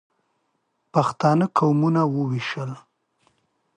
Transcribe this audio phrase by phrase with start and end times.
[0.93, 2.77] پښتانه قومونه ووېشله.